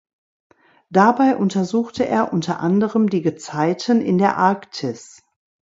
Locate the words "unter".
2.33-2.59